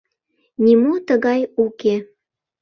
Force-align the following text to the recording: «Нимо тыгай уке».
«Нимо 0.63 0.93
тыгай 1.07 1.41
уке». 1.63 1.95